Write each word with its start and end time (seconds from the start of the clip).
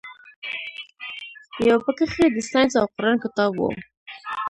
يو 1.67 1.77
پکښې 1.85 2.25
د 2.31 2.37
ساينس 2.49 2.73
او 2.81 2.85
قران 2.95 3.17
کتاب 3.23 3.53
و. 3.57 3.61